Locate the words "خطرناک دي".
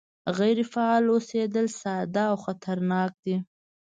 2.45-3.35